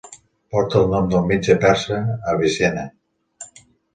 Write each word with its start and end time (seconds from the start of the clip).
Porta 0.53 0.79
el 0.79 0.87
nom 0.93 1.09
del 1.11 1.27
metge 1.33 1.57
persa 1.65 1.99
Avicenna. 2.33 2.87